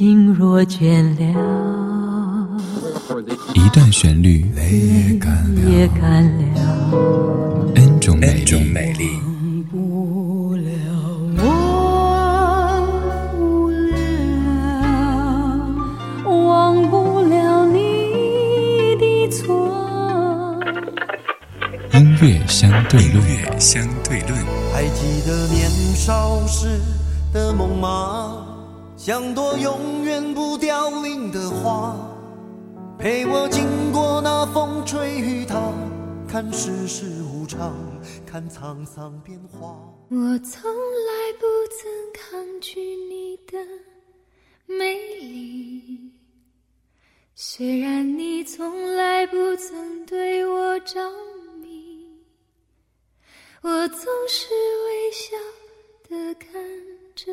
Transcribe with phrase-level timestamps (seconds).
[0.00, 2.48] 心若倦了，
[3.52, 9.10] 一段旋律也干了，N 种美丽。
[21.92, 24.32] 音乐相对论，相对论。
[24.72, 26.80] 还记得年少时
[27.34, 28.46] 的梦吗？
[29.00, 31.96] 像朵永远不凋零的花，
[32.98, 35.56] 陪我经过那风吹雨打，
[36.28, 37.74] 看世事无常，
[38.26, 39.74] 看沧桑变化。
[40.10, 43.56] 我从来不曾抗拒你的
[44.66, 46.12] 美丽，
[47.34, 51.00] 虽然你从来不曾对我着
[51.62, 52.06] 迷。
[53.62, 54.50] 我总是
[54.84, 55.36] 微笑
[56.06, 56.52] 的看
[57.14, 57.32] 着，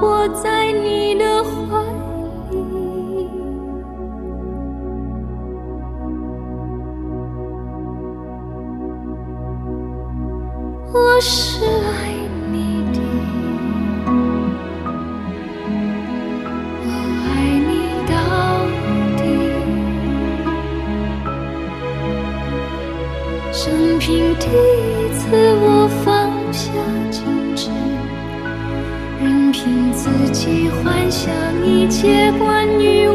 [0.00, 1.50] 我在你的怀
[2.50, 3.28] 里
[10.94, 12.12] 我是爱
[12.50, 13.00] 你的。
[16.84, 16.90] 我
[17.26, 17.30] 爱
[17.68, 17.70] 你
[18.08, 18.12] 到
[19.16, 19.20] 底。
[23.52, 25.20] 生平第一次
[25.60, 25.88] 我
[29.64, 31.32] 听自己幻想
[31.64, 33.06] 一切关于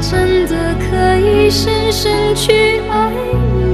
[0.00, 3.70] 真的可以深深去爱你。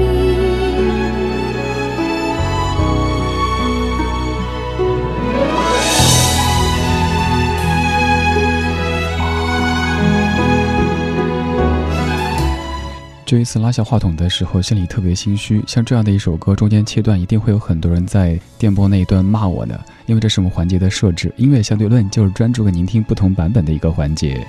[13.25, 15.61] 这一次拉下话筒的时候，心里特别心虚。
[15.67, 21.33] 像这样的一首歌，中间切断，一定会有很多人在电波那一端骂我的，因为这是我们环节的设置。
[21.37, 24.47] 音乐相对论就是专注给您听不同版本的一个环节。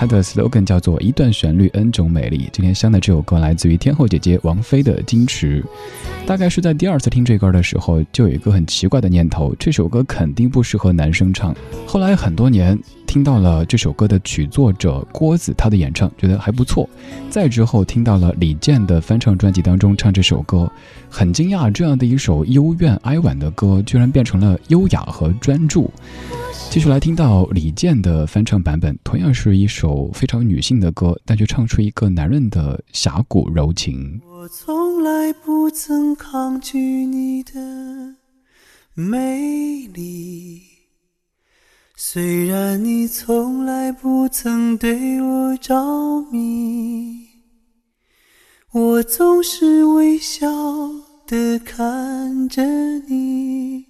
[0.00, 2.48] 它的 slogan 叫做“一段旋律，n 种美丽”。
[2.54, 5.62] 今天香的这首歌来自于天后姐姐王菲的《矜持》。
[6.26, 11.54] 大概是在第二次听这歌的时候，就有一个很奇怪的念头：这首歌肯定不适合男生唱。
[11.86, 16.88] 后来很多年听到了这首歌的曲作者郭子他的演唱，觉得还不错。
[17.28, 20.72] 再之后听到了李健的翻唱专辑当中唱这首歌，
[21.10, 25.90] 很惊讶，这样的一首幽怨哀婉的歌，居然变成了优雅和专注。
[26.70, 34.20] 继续来听到李健的翻唱版本，同样是一首非常女性的歌，但却唱出一个男人的侠骨柔情。
[34.24, 38.14] 我从来不曾抗拒你的
[38.94, 40.62] 美丽，
[41.96, 47.26] 虽然你从来不曾对我着迷，
[48.70, 50.46] 我总是微笑
[51.26, 52.62] 的看着
[53.08, 53.89] 你。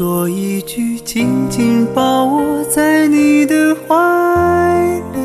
[0.00, 3.94] 说一句，紧紧抱我在你的怀
[5.12, 5.20] 里。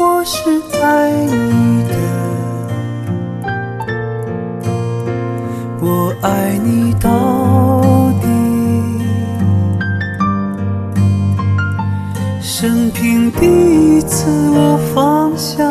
[0.00, 0.50] 我是
[0.82, 1.94] 爱你的，
[5.80, 8.26] 我爱你到底。
[12.40, 15.70] 生平第一次，我放下。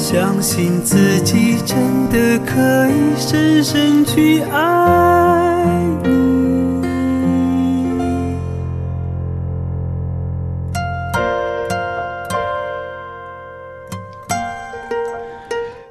[0.00, 6.10] 相信自己真的可以深深去爱你。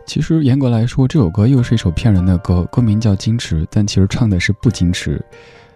[0.08, 5.24] 其实严格来说，这首歌又是一首骗人的歌，歌名叫《矜持》，但其实唱的是不矜持。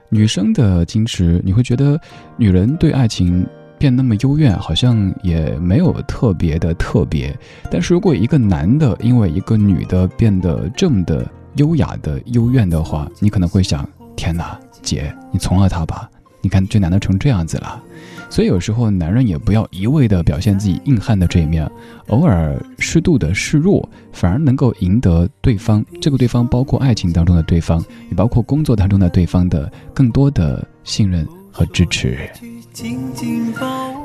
[0.09, 2.01] 女生的矜持，你会觉得
[2.35, 3.45] 女人对爱情
[3.77, 7.37] 变那么幽怨，好像也没有特别的特别。
[7.69, 11.25] 但是如果一个男的因为一个女的变得这么的
[11.55, 16.09] 优雅的幽怨的话，你可能会想：天哪，姐，你从了他吧？
[16.41, 17.81] 你看这男的成这样子了。
[18.29, 21.69] 所以有时候男人也不要一味的表现自己硬汉的这一面，
[22.07, 25.85] 偶尔适度的示弱，反而能够赢得对方。
[26.01, 27.79] 这个对方包括爱情当中的对方，
[28.09, 32.27] 也包括工作当中的对方的更多的信任和支持。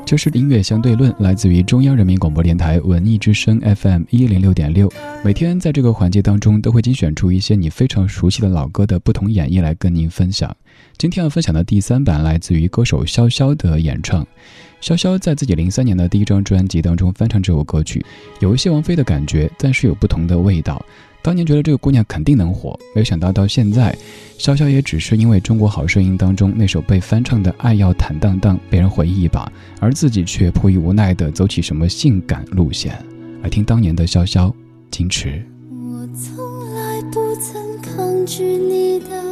[0.05, 4.89] 这是音乐相对论，来自于中央人民广播电台文艺之声 FM 一零六点六。
[5.25, 10.55] 每天在这个环节当中，都会精选出一些你非常熟悉的老歌的不同演绎来跟您分享。
[10.97, 14.25] 今天要分享的第三版来自于歌手潇潇的演唱。
[14.81, 18.05] 潇潇在自己零三年的第一张专辑当中翻唱这首歌曲，
[18.39, 20.81] 有一些王菲的感觉，但是有不同的味道。
[21.21, 23.95] 当年觉得这个姑娘肯定能火，没有想到到现在，
[24.37, 32.97] 潇潇也只是因为《中国好声音》当中那首被翻唱的《爱要坦荡荡》被人回忆一把，而自己却迫于无奈的走起什么性感路线。
[33.43, 34.53] 来听当年的潇潇，
[34.91, 35.45] 矜持。
[35.69, 39.29] 我从来不曾抗拒你的。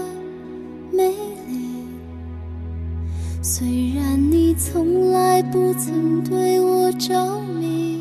[3.50, 7.97] 虽然你从来不曾对我着迷，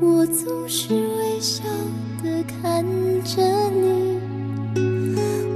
[0.00, 1.64] 我总是微笑
[2.22, 2.84] 的看
[3.24, 4.20] 着你，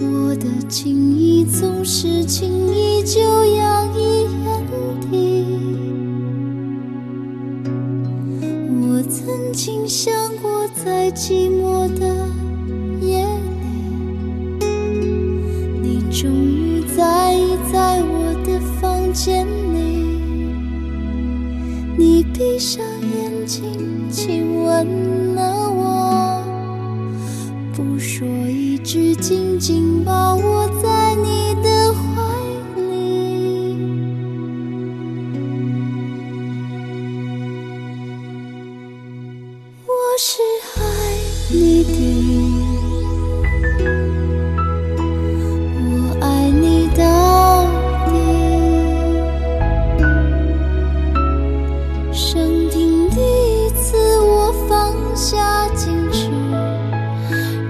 [0.05, 4.67] 我的情意总是轻易就洋溢眼
[5.01, 5.47] 底。
[8.71, 12.07] 我曾经想过，在寂寞的
[13.01, 13.25] 夜
[14.59, 14.67] 里，
[15.81, 18.03] 你终于在意在。
[18.03, 19.79] 我的房间里，
[21.97, 26.45] 你闭上眼轻轻吻了我，
[27.75, 32.01] 不说一句，紧紧抱我在你的怀
[32.81, 33.77] 里。
[39.87, 40.41] 我是
[40.77, 40.81] 爱
[41.51, 42.12] 你的。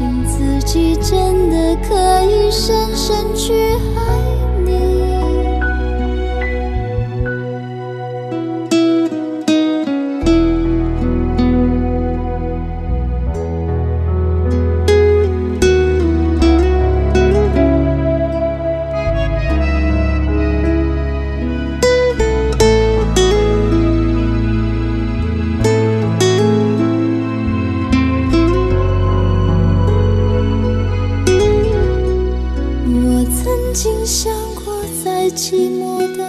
[0.00, 3.52] 信自己真的可以深深去
[3.98, 4.29] 爱。
[33.72, 36.19] 曾经想过在寂寞的